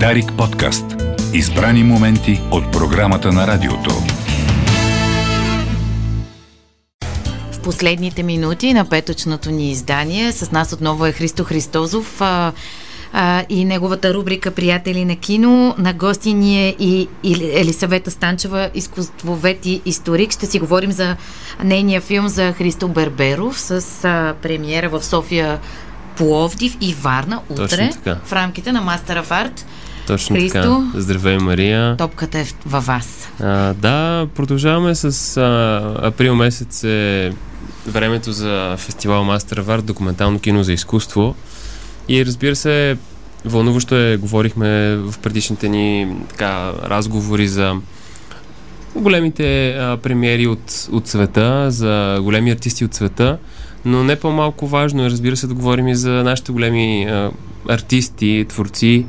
[0.00, 0.84] Дарик подкаст.
[1.32, 3.90] Избрани моменти от програмата на радиото.
[7.52, 12.52] В последните минути на петъчното ни издание с нас отново е Христо Христозов а,
[13.12, 15.74] а, и неговата рубрика Приятели на кино.
[15.78, 20.32] На гости ни е и, и Елисавета Станчева, изкуствовед и историк.
[20.32, 21.16] Ще си говорим за
[21.64, 25.60] нейния филм за Христо Берберов с а, премиера в София
[26.16, 27.90] Пловдив и Варна утре
[28.24, 29.64] в рамките на Master of Art.
[30.06, 30.82] Точно Христо, така.
[30.94, 31.96] Здравей, Мария.
[31.96, 33.28] Топката е във вас.
[33.40, 37.32] А, да, продължаваме с а, април месец е
[37.86, 41.34] времето за фестивал of Art, документално кино за изкуство.
[42.08, 42.96] И разбира се,
[43.44, 47.74] вълнуващо е, говорихме в предишните ни така, разговори за
[48.96, 53.38] големите а, премиери от, от света, за големи артисти от света,
[53.84, 57.30] но не по-малко важно е, разбира се, да говорим и за нашите големи а,
[57.68, 59.06] артисти, творци,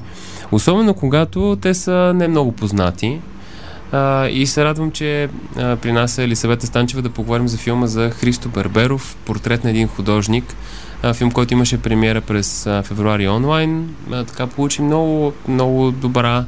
[0.51, 3.19] особено когато те са не много познати.
[3.91, 7.87] А, и се радвам, че а, при нас е Елисавета Станчева да поговорим за филма
[7.87, 10.55] за Христо Берберов, портрет на един художник.
[11.03, 13.95] А, филм, който имаше премиера през а, февруари онлайн.
[14.11, 16.45] А, така получи много, много добра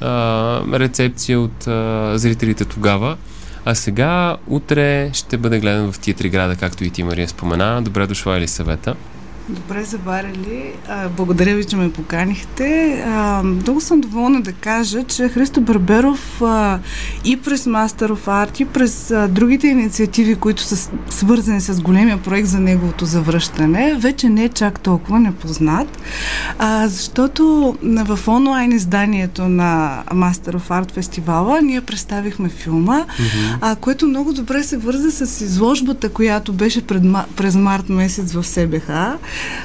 [0.00, 3.16] а, рецепция от а, зрителите тогава.
[3.64, 7.82] А сега, утре ще бъде гледан в тия три града, както и ти, Мария, спомена.
[7.82, 8.94] Добре дошла Елисавета.
[9.48, 10.72] Добре заварили.
[10.88, 13.02] А, благодаря ви, че ме поканихте.
[13.06, 16.78] А, много съм доволна да кажа, че Христо Барберов а,
[17.24, 22.22] и през Master of Art, и през а, другите инициативи, които са свързани с големия
[22.22, 25.98] проект за неговото завръщане, вече не е чак толкова непознат,
[26.58, 33.56] а, защото в онлайн изданието на Master of Art фестивала ние представихме филма, mm-hmm.
[33.60, 37.02] а, което много добре се върза с изложбата, която беше пред,
[37.36, 38.90] през март месец в СБХ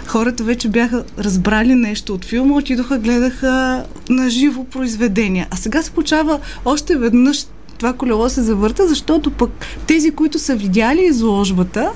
[0.06, 5.48] хората вече бяха разбрали нещо от филма, отидоха, гледаха на живо произведения.
[5.52, 7.46] А сега се получава още веднъж
[7.80, 9.52] това колело се завърта, защото пък
[9.88, 11.92] тези, които са видяли изложбата,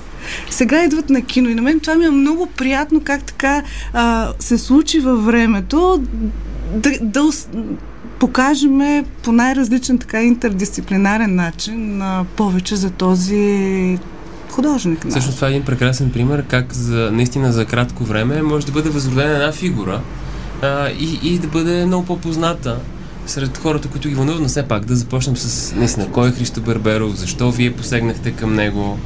[0.50, 1.48] сега идват на кино.
[1.48, 6.02] И на мен това ми е много приятно как така а, се случи във времето
[6.74, 7.30] да, да
[8.18, 13.98] покажем по най-различен така интердисциплинарен начин а, повече за този
[14.54, 15.06] художник.
[15.08, 18.88] Всъщност това е един прекрасен пример как за, наистина за кратко време може да бъде
[18.88, 20.00] възродена една фигура
[20.62, 22.76] а, и, и да бъде много по-позната
[23.26, 26.60] сред хората, които ги вълнуват, но все пак да започнем с наистина кой е Христо
[26.60, 28.98] Берберов, защо вие посегнахте към него,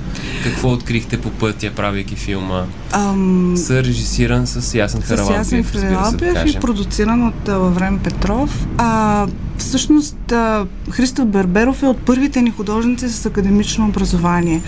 [0.45, 2.65] какво открихте по пътя, правейки филма.
[2.93, 3.55] Ам...
[3.57, 8.67] Сърежисиран с Ясен Харалабиев, С Ясен Харалабиев да и продуциран от Лаврен Петров.
[8.79, 9.27] А,
[9.59, 10.17] всъщност
[10.91, 14.63] Христо Берберов е от първите ни художници с академично образование.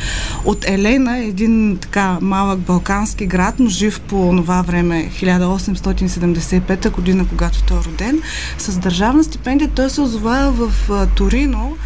[0.45, 7.63] От Елена, един така малък балкански град, но жив по това време, 1875 година, когато
[7.63, 8.23] той е роден,
[8.59, 11.77] с държавна стипендия той се озовава в Торино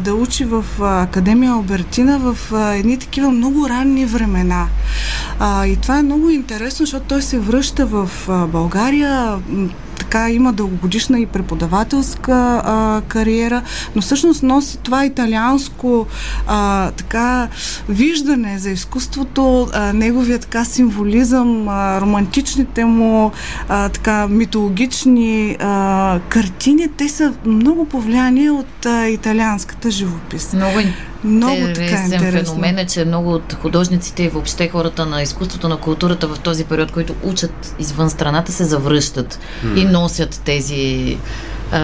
[0.00, 4.66] да учи в Академия Албертина в едни такива много ранни времена.
[5.66, 8.10] И това е много интересно, защото той се връща в
[8.52, 9.38] България
[9.98, 13.62] така има дългогодишна и преподавателска а, кариера,
[13.94, 16.06] но всъщност носи това италианско
[16.46, 17.48] а, така
[17.88, 23.32] виждане за изкуството, а, неговия така символизъм, а, романтичните му
[23.68, 30.52] а, така митологични а, картини, те са много повлияни от а, италианската живопис.
[30.52, 30.78] Много
[31.26, 35.76] много така интересен феномен е, че много от художниците и въобще хората на изкуството, на
[35.76, 39.78] културата в този период, които учат извън страната, се завръщат mm.
[39.78, 41.16] и носят тези
[41.72, 41.78] а,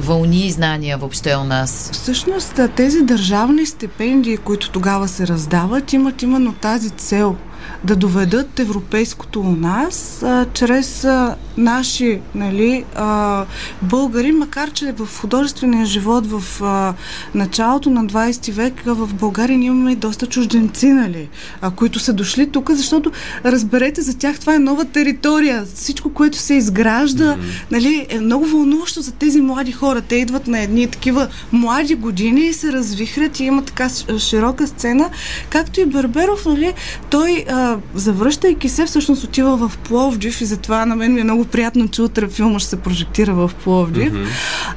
[0.00, 1.90] вълни и знания въобще у нас.
[1.92, 7.36] Всъщност тези държавни стипендии, които тогава се раздават, имат именно тази цел–
[7.84, 13.44] да доведат европейското у нас а, чрез а, наши нали, а,
[13.82, 16.94] българи, макар че в художествения живот в а,
[17.34, 21.28] началото на 20 век в България ние имаме и доста чужденци, нали,
[21.60, 23.12] а, които са дошли тук, защото
[23.44, 25.64] разберете, за тях това е нова територия.
[25.74, 27.70] Всичко, което се изгражда, mm-hmm.
[27.70, 30.00] нали, е много вълнуващо за тези млади хора.
[30.00, 33.88] Те идват на едни такива млади години и се развихрят и има така
[34.18, 35.10] широка сцена.
[35.50, 36.72] Както и Барберов, нали,
[37.10, 41.44] той а, завръщайки се, всъщност отива в Пловдив и затова на мен ми е много
[41.44, 44.12] приятно, че утре филма ще се прожектира в Пловдив.
[44.12, 44.26] Mm-hmm.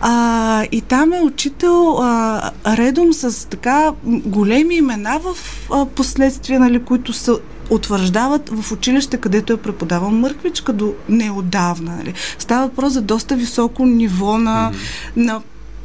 [0.01, 5.35] А, и там е учител а, редом с така големи имена в
[5.71, 7.39] а, последствие, нали, които са
[7.69, 11.95] утвърждават в училище, където е преподавал Мърквичка до неодавна.
[11.97, 12.13] Нали.
[12.39, 15.25] Става въпрос за доста високо ниво на, mm-hmm.
[15.25, 15.41] на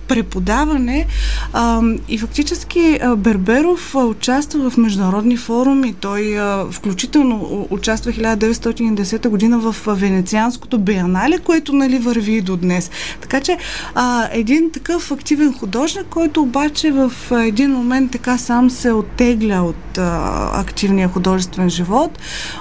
[0.09, 1.07] преподаване
[1.53, 5.95] а, и фактически Берберов участва в международни форуми.
[6.01, 12.91] Той а, включително участва 1910 година в Венецианското биенале, което нали, върви и до днес.
[13.21, 13.59] Така че
[13.95, 19.99] а, един такъв активен художник, който обаче в един момент така сам се оттегля от
[19.99, 22.19] а, активния художествен живот,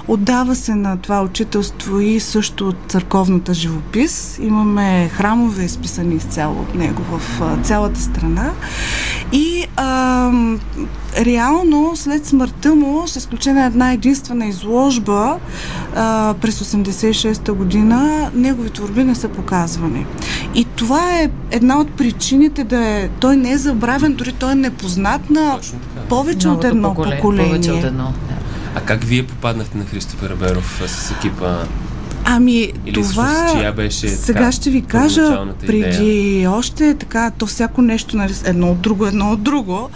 [0.08, 4.38] отдава се на това учителство и също от църковната живопис.
[4.42, 8.50] Имаме храмове изписани изцяло от него в цялата страна.
[9.32, 10.30] И а,
[11.18, 15.38] реално след смъртта му, с изключение на една единствена изложба
[15.96, 20.06] а, през 86-та година, негови творби не са показвани.
[20.54, 23.08] И това е една от причините да е...
[23.08, 25.58] Той не е забравен, дори той е непознат на
[26.08, 27.48] повече от едно поколение.
[27.48, 28.34] Повече от едно, да.
[28.74, 31.56] А как вие попаднахте на Христо Берберов с екипа
[32.28, 36.50] Ами, Или това чия беше сега така, ще ви кажа, преди идея?
[36.50, 39.90] още така, то всяко нещо, нали, едно от друго, едно от друго,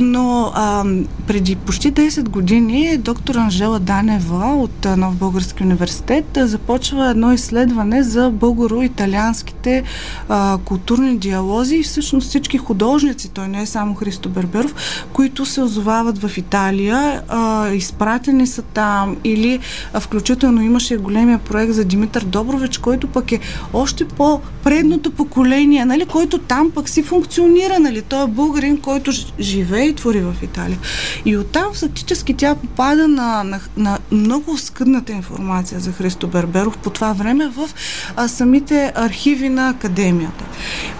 [0.00, 0.84] но а,
[1.26, 8.30] преди почти 10 години доктор Анжела Данева от Нов Български университет започва едно изследване за
[8.30, 9.82] българо-италианските
[10.28, 14.74] а, културни диалози и всъщност всички художници, той не е само Христо Берберов,
[15.12, 19.58] които се озовават в Италия, а, изпратени са там или
[19.92, 23.40] а, включително имаше големия проект за Димитър Добрович, който пък е
[23.72, 29.84] още по-предното поколение, нали, който там пък си функционира, нали, той е българин, който живее
[29.84, 30.78] и твори в Италия.
[31.24, 36.90] И оттам фактически тя попада на, на, на много скъдната информация за Христо Берберов по
[36.90, 37.70] това време в
[38.16, 40.44] а, самите архиви на академията.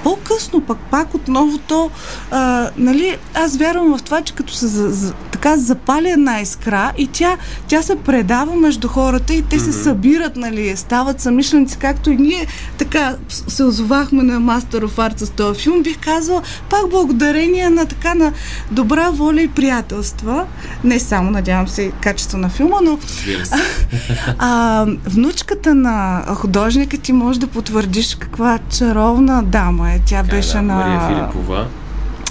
[0.03, 1.91] По-късно пък пак отново то,
[2.31, 4.67] а, нали, аз вярвам в това, че като се
[5.37, 7.37] така запали една искра и тя,
[7.67, 9.65] тя се предава между хората и те mm-hmm.
[9.65, 12.47] се събират, нали, стават самишленици, както и ние
[12.79, 17.87] така се озовахме на Master of Arts с този филм, бих казала пак благодарение на
[17.87, 18.33] така на
[18.71, 20.47] добра воля и приятелства.
[20.85, 22.99] Не само, надявам се, качество на филма, но
[23.53, 23.59] а,
[24.39, 30.01] а, внучката на художника ти може да потвърдиш каква чаровна дама е.
[30.07, 30.75] Тя така, беше да, на...
[30.75, 31.67] Мария Филипова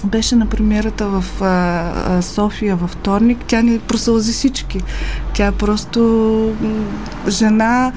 [0.04, 3.38] беше на премиерата в а, а, София във вторник.
[3.46, 4.80] Тя ни просълзи всички.
[5.34, 6.52] Тя е просто
[7.28, 7.92] жена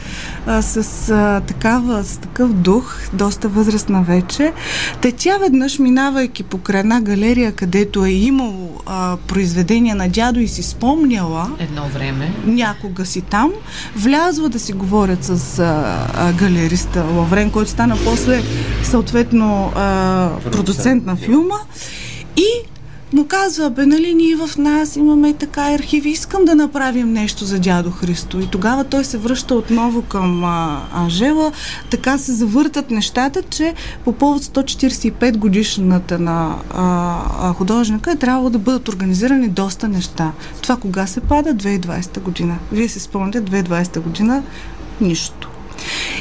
[0.45, 4.53] а, с а, такава, с такъв дух, доста възрастна вече.
[5.01, 10.47] Те тя веднъж, минавайки покрай една галерия, където е имало а, произведения на дядо и
[10.47, 13.51] си спомняла едно време, някога си там,
[13.95, 18.43] влязва да си говорят с а, а, галериста Лаврен, който стана после
[18.83, 21.55] съответно а, продуцент на филма.
[22.39, 22.69] И
[23.13, 27.59] му казва, бе, нали, ние в нас имаме така архиви, искам да направим нещо за
[27.59, 28.39] дядо Христо.
[28.39, 31.51] И тогава той се връща отново към а, Анжела.
[31.89, 38.49] Така се завъртат нещата, че по повод 145 годишната на а, а, художника е трябвало
[38.49, 40.31] да бъдат организирани доста неща.
[40.61, 41.53] Това кога се пада?
[41.53, 42.57] 2020 година.
[42.71, 44.43] Вие се спомняте, 2020 година
[45.01, 45.48] нищо.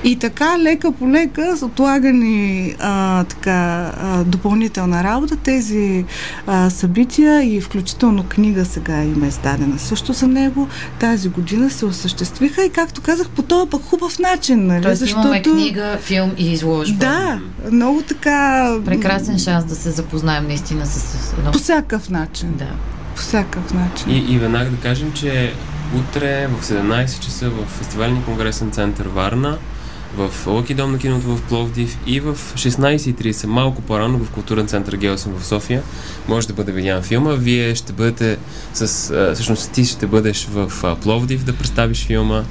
[0.05, 6.05] И така, лека по лека, с отлагани а, така, а, допълнителна работа, тези
[6.47, 10.69] а, събития и включително книга сега има издадена също за него,
[11.01, 14.67] тази година се осъществиха и както казах, по този пък хубав начин.
[14.67, 14.83] Нали?
[14.83, 15.27] Тоест Защото...
[15.27, 16.99] имаме книга, филм и изложба.
[16.99, 17.41] Да,
[17.73, 18.75] много така...
[18.85, 21.33] Прекрасен шанс да се запознаем наистина с...
[21.39, 21.53] Едно...
[21.53, 22.55] По всякакъв начин.
[22.59, 22.69] Да.
[23.15, 24.11] По всякакъв начин.
[24.11, 25.53] И, и веднага да кажем, че
[25.97, 29.59] утре в 17 часа в Фестивалния конгресен център Варна
[30.17, 34.97] в Лъки дом на киното в Пловдив и в 16.30, малко по-рано в културен център
[34.97, 35.83] Геосен в София,
[36.29, 37.33] може да бъде видян филма.
[37.33, 38.39] Вие ще бъдете
[38.75, 38.87] с...
[39.35, 42.43] всъщност ти ще бъдеш в Пловдив да представиш филма.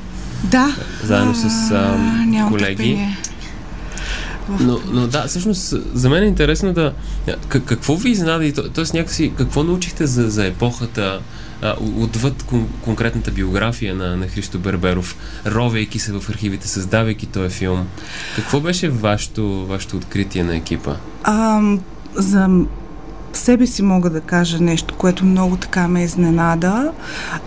[0.43, 0.75] Да.
[1.03, 1.97] Заедно с а,
[2.47, 2.99] колеги.
[4.59, 6.93] Но, но да, всъщност за мен е интересно да...
[7.47, 8.97] Какво ви изненада и т.е.
[8.97, 11.19] някакси какво научихте за, за епохата,
[11.61, 17.55] а, отвъд кон- конкретната биография на, на Христо Берберов, ровейки се в архивите, създавайки този
[17.55, 17.87] филм.
[18.35, 20.95] Какво беше вашето, вашето откритие на екипа?
[21.23, 21.61] А,
[22.15, 22.47] за
[23.33, 26.91] себе си мога да кажа нещо, което много така ме изненада.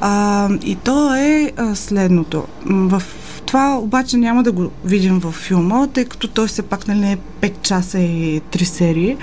[0.00, 2.44] А, и то е а, следното.
[2.66, 3.02] В
[3.46, 7.18] това обаче няма да го видим във филма, тъй като той все пак нали, е
[7.40, 9.16] 5 часа и 3 серии.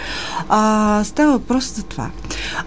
[0.50, 2.10] А, става въпрос за това.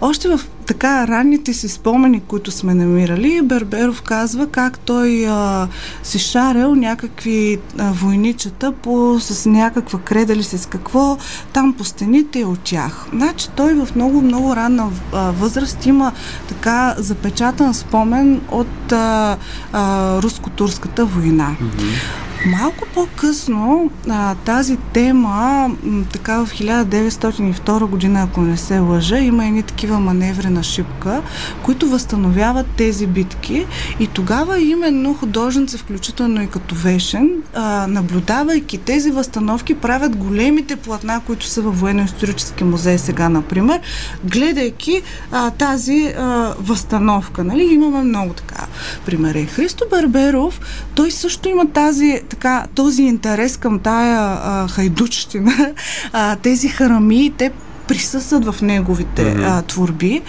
[0.01, 0.39] Още в
[0.71, 5.67] така ранните си спомени, които сме намирали, Берберов казва как той а,
[6.03, 11.17] си шарел някакви а, войничета по, с някаква креда или с какво
[11.53, 13.05] там по стените е от тях.
[13.13, 16.11] Значи той в много, много ранна а, възраст има
[16.47, 19.37] така запечатан спомен от а,
[19.73, 21.55] а, руско-турската война.
[21.61, 22.30] Mm-hmm.
[22.45, 25.69] Малко по-късно а, тази тема,
[26.13, 31.21] така в 1902 година, ако не се лъжа, има едни такива маневри на шипка,
[31.63, 33.65] които възстановяват тези битки
[33.99, 41.21] и тогава именно художници, включително и като Вешен, а, наблюдавайки тези възстановки, правят големите платна,
[41.25, 43.79] които са във военно-исторически музей сега, например,
[44.23, 47.43] гледайки а, тази а, възстановка.
[47.43, 47.63] Нали?
[47.63, 48.67] Имаме много така
[49.05, 49.45] примери.
[49.45, 50.61] Христо Барберов,
[50.95, 55.73] той също има тази, така, този интерес към тая а, хайдучщина,
[56.13, 57.51] а, тези харами, те
[57.87, 59.59] присъстват в неговите mm-hmm.
[59.59, 60.21] а, творби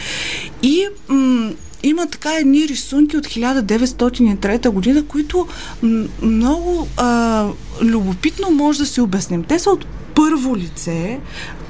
[0.62, 1.50] и м-
[1.82, 5.46] има така едни рисунки от 1903 година, които
[5.82, 7.46] м- много а,
[7.82, 9.42] любопитно може да си обясним.
[9.42, 11.18] Те са от първо лице,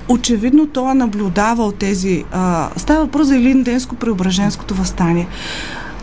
[0.09, 2.25] очевидно той е наблюдавал тези...
[2.33, 5.29] А, става въпрос за Илинденско-преображенското възстание.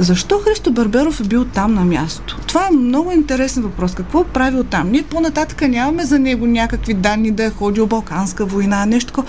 [0.02, 2.40] Защо Христо Барберов е бил там на място?
[2.48, 3.96] Това е много интересен въпрос.
[3.96, 4.92] Какво е правил там?
[4.92, 9.28] Ние по-нататък нямаме за него някакви данни да е ходил Балканска война, нещо такова.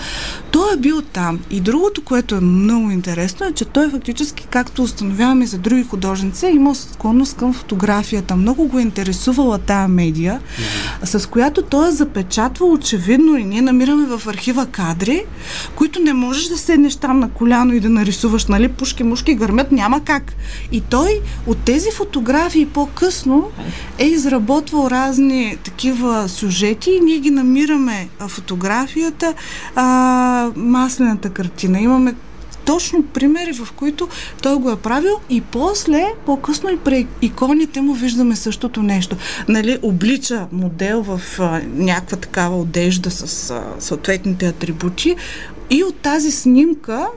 [0.51, 1.39] Той е бил там.
[1.49, 6.45] И другото, което е много интересно, е, че той фактически, както установяваме за други художници,
[6.45, 8.35] е имал склонност към фотографията.
[8.35, 11.17] Много го е интересувала тая медия, mm-hmm.
[11.17, 15.23] с която той е запечатвал очевидно и ние намираме в архива кадри,
[15.75, 19.71] които не можеш да седнеш там на коляно и да нарисуваш, нали, пушки, мушки, гърмят,
[19.71, 20.33] няма как.
[20.71, 23.51] И той от тези фотографии по-късно
[23.97, 29.33] е изработвал разни такива сюжети и ние ги намираме фотографията,
[29.75, 31.79] а, маслената картина.
[31.79, 32.15] Имаме
[32.65, 34.07] точно примери, в които
[34.41, 39.15] той го е правил и после, по-късно и при иконите му виждаме същото нещо.
[39.47, 45.15] Нали, облича модел в а, някаква такава одежда с а, съответните атрибути
[45.69, 47.07] и от тази снимка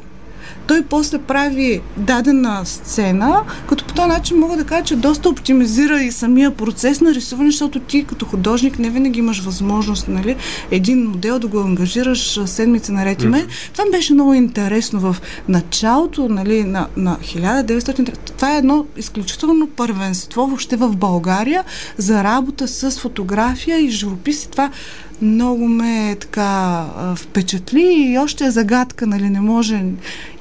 [0.66, 6.02] той после прави дадена сцена, като по този начин мога да кажа, че доста оптимизира
[6.02, 10.36] и самия процес на рисуване, защото ти като художник не винаги имаш възможност, нали,
[10.70, 13.22] един модел да го ангажираш седмица наред.
[13.22, 15.16] И мен това беше много интересно в
[15.48, 18.18] началото, нали, на, на 1900.
[18.36, 21.64] Това е едно изключително първенство въобще в България
[21.98, 24.44] за работа с фотография и живопис.
[24.44, 24.70] И това
[25.22, 26.84] много ме така
[27.16, 29.84] впечатли и още е загадка, нали, не може.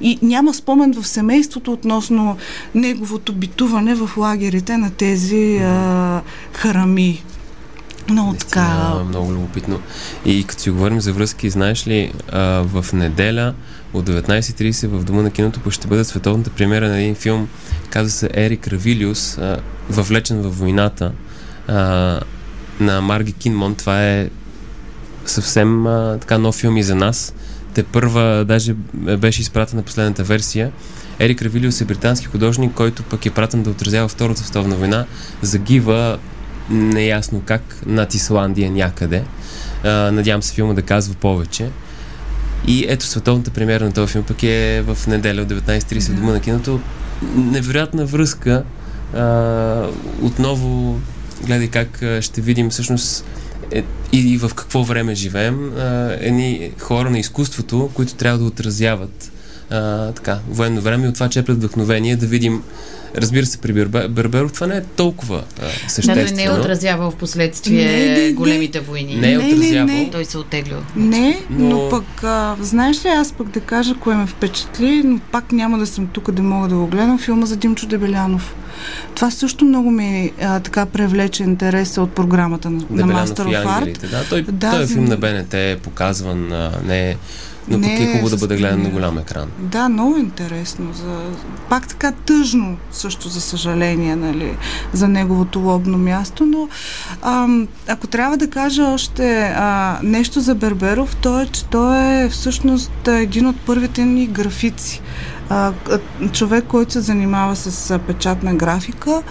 [0.00, 2.36] И няма спомен в семейството относно
[2.74, 6.20] неговото битуване в лагерите на тези а,
[6.52, 7.22] харами.
[8.10, 8.94] Много така.
[9.08, 9.80] Много любопитно.
[10.24, 13.54] И като си говорим за връзки, знаеш ли, а, в неделя
[13.94, 17.48] от 19.30 в Дома на киното ще бъде световната премиера на един филм,
[17.90, 19.56] казва се Ерик Равилиус, а,
[19.90, 21.12] въвлечен във войната
[21.68, 22.20] а,
[22.80, 23.74] на Марги Кинмон.
[23.74, 24.28] Това е
[25.30, 27.34] съвсем а, така нов филм и за нас.
[27.74, 28.74] Те първа даже
[29.18, 30.72] беше изпратена последната версия.
[31.18, 35.06] Ерик Равилиус е британски художник, който пък е пратен да отразява Втората световна война.
[35.42, 36.18] Загива
[36.70, 39.24] неясно как над Исландия някъде.
[39.84, 41.68] А, надявам се филма да казва повече.
[42.66, 46.32] И ето световната премиера на този филм пък е в неделя от 19.30 в Дома
[46.32, 46.80] на киното.
[47.36, 48.64] Невероятна връзка.
[49.14, 49.86] А,
[50.22, 51.00] отново
[51.46, 53.24] гледай как ще видим всъщност
[53.70, 58.44] е, и, и в какво време живеем, а, едни хора на изкуството, които трябва да
[58.44, 59.32] отразяват
[59.70, 62.62] а, така, военно време и от това черпят вдъхновение да видим
[63.16, 63.72] Разбира се, при
[64.08, 66.28] Берберов това не е толкова а, съществено.
[66.28, 69.16] Да, не е отразявал в последствие не, не, не, големите войни.
[69.16, 69.86] Не е отразявал.
[69.86, 70.10] Не, не, не.
[70.10, 70.78] Той се отеглил.
[70.96, 71.68] Не, но...
[71.68, 75.78] но пък, а, знаеш ли, аз пък да кажа кое ме впечатли, но пак няма
[75.78, 78.54] да съм тук да мога да го гледам, филма за Димчо Дебелянов.
[79.14, 84.10] Това също много ми а, така привлече интереса от програмата на, на Master of Art.
[84.10, 87.16] Да, той, да, той е филм на БНТ е показван, а, не е
[87.68, 89.48] но не, е хубаво да бъде гледан на голям екран.
[89.58, 90.92] Да, много интересно.
[90.92, 91.20] За...
[91.68, 94.56] Пак така тъжно също, за съжаление, нали,
[94.92, 96.68] за неговото лобно място, но
[97.22, 102.28] ам, ако трябва да кажа още а, нещо за Берберов, то е, че той е
[102.28, 105.00] всъщност един от първите ни графици
[105.48, 105.72] а,
[106.32, 109.22] човек, който се занимава с а, печатна графика,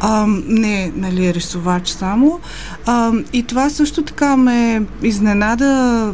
[0.00, 2.40] а, не нали, рисувач само.
[2.86, 6.12] А, и това също така ме изненада,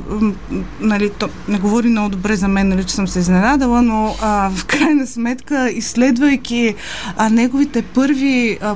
[0.81, 4.51] нали, то, не говори много добре за мен, нали, че съм се изненадала, но а,
[4.51, 6.75] в крайна сметка, изследвайки
[7.17, 8.75] а, неговите първи а,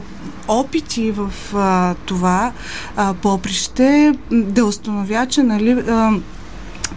[0.49, 2.53] опити в а, това
[2.97, 6.13] а, поприще, да установя, че нали, а,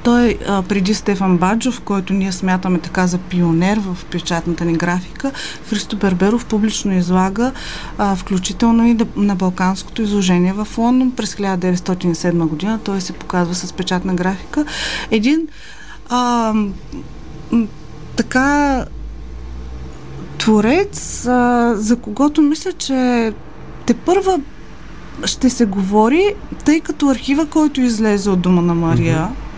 [0.04, 5.32] той а, преди Стефан Баджов, който ние смятаме така за пионер в печатната ни графика,
[5.70, 7.52] Христо Берберов публично излага,
[7.98, 12.80] а, включително и на Балканското изложение в Лондон през 1907 година.
[12.84, 14.66] Той се показва с печатна графика.
[15.12, 15.48] Един
[16.10, 16.54] а,
[18.16, 18.86] така
[20.38, 23.34] творец, а, за когото мисля, че
[23.86, 24.40] те първа
[25.26, 29.51] ще се говори, тъй като архива, който излезе от Дома на Мария, mm-hmm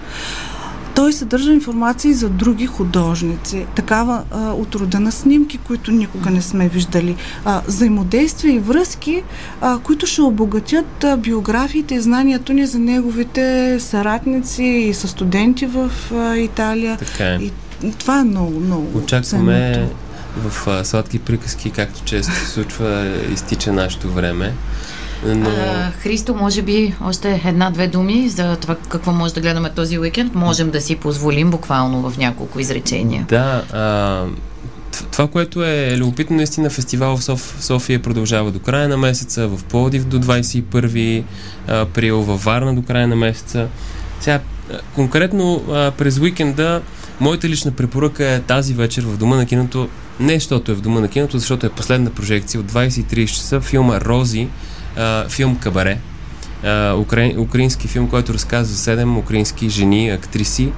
[0.95, 3.65] той съдържа информация и за други художници.
[3.75, 7.15] Такава а, от рода на снимки, които никога не сме виждали.
[7.45, 9.23] А, взаимодействия и връзки,
[9.61, 15.65] а, които ще обогатят а, биографиите и знанието ни за неговите съратници и са студенти
[15.65, 16.97] в а, Италия.
[16.97, 17.37] Така е.
[17.41, 17.51] И,
[17.83, 19.95] и това е много, много Очакваме ценното.
[20.49, 24.53] в а, сладки приказки, както често се случва, изтича нашето време.
[25.25, 25.49] Но...
[25.49, 30.35] А, Христо, може би още една-две думи за това какво може да гледаме този уикенд.
[30.35, 33.25] Можем да си позволим буквално в няколко изречения.
[33.29, 34.25] Да, а,
[35.11, 39.63] това, което е любопитно, наистина фестивал в, Соф, София продължава до края на месеца, в
[39.63, 41.23] Плодив до 21
[41.67, 43.67] април, във Варна до края на месеца.
[44.19, 44.39] Сега,
[44.95, 45.63] конкретно
[45.97, 46.81] през уикенда,
[47.19, 49.89] моята лична препоръка е тази вечер в Дома на киното,
[50.19, 54.01] не защото е в Дома на киното, защото е последна прожекция от 23 часа филма
[54.01, 54.47] Рози
[54.97, 55.97] а, филм Кабаре.
[56.63, 60.71] А, украин, украински филм, който разказва седем украински жени, актриси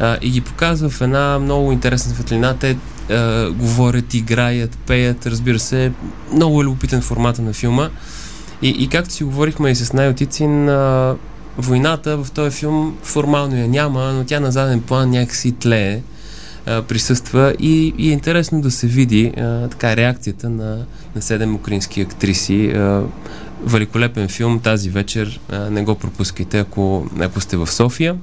[0.00, 2.54] а, и ги показва в една много интересна светлина.
[2.54, 2.76] Те
[3.10, 5.92] а, говорят, играят, пеят, разбира се,
[6.32, 7.88] много е любопитен формата на филма.
[8.62, 11.14] И, и както си говорихме и с най-отицин, а,
[11.58, 16.00] войната в този филм формално я няма, но тя на заден план някакси тлее
[16.88, 20.84] присъства и, и е интересно да се види а, така реакцията на,
[21.16, 22.66] на седем украински актриси.
[22.66, 23.02] А,
[23.64, 25.40] великолепен филм тази вечер.
[25.48, 28.16] А, не го пропускайте, ако, ако сте в София.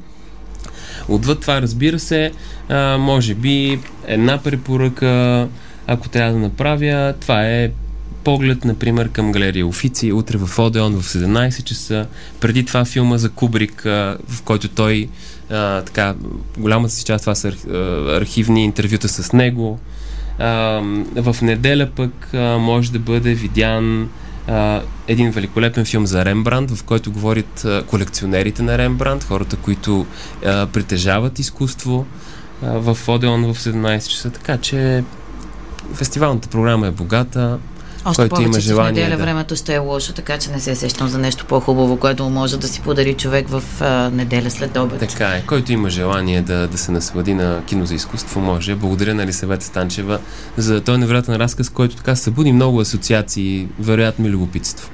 [1.07, 2.31] Отвъд това, разбира се,
[2.69, 5.47] а, може би една препоръка,
[5.87, 7.71] ако трябва да направя, това е
[8.23, 12.07] поглед, например, към галерия Офици, утре в Одеон в 17 часа.
[12.39, 15.09] Преди това филма за Кубрик, а, в който той
[15.49, 16.15] а, така,
[16.57, 17.53] голямата си част това са
[18.21, 19.79] архивни интервюта с него.
[20.39, 20.49] А,
[21.15, 24.09] в неделя пък а, може да бъде видян
[25.07, 30.05] един великолепен филм за Рембрандт, в който говорят а, колекционерите на Рембрандт, хората, които
[30.45, 32.05] а, притежават изкуство
[32.63, 34.29] а, в Одеон в 17 часа.
[34.29, 35.03] Така че
[35.93, 37.59] фестивалната програма е богата.
[38.05, 38.91] Още който повече, има желание.
[38.91, 39.23] В неделя да...
[39.23, 42.67] времето ще е лошо, така че не се сещам за нещо по-хубаво, което може да
[42.67, 44.99] си подари човек в а, неделя след обед.
[44.99, 45.43] Така е.
[45.47, 48.75] Който има желание да, да се наслади на кино за изкуство, може.
[48.75, 50.19] Благодаря на Лисавета Станчева
[50.57, 54.89] за този невероятен разказ, който така събуди много асоциации, вероятно и любопитство.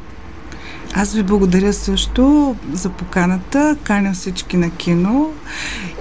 [0.94, 3.78] Аз ви благодаря също за поканата.
[3.84, 5.32] Каня всички на кино.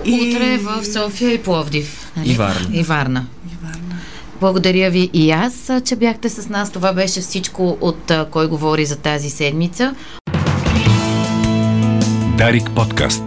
[0.04, 0.34] И...
[0.36, 2.12] Утре в София и Пловдив.
[2.16, 2.30] Нали?
[2.30, 2.68] И Варна.
[2.72, 3.26] И Варна.
[4.40, 6.72] Благодаря ви и аз, че бяхте с нас.
[6.72, 9.94] Това беше всичко от Кой говори за тази седмица.
[12.38, 13.22] Дарик подкаст.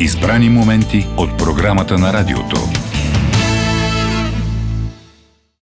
[0.00, 2.77] Избрани моменти от програмата на радиото.